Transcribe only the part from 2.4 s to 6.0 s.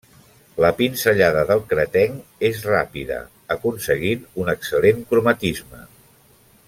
és ràpida, aconseguint un excel·lent cromatisme.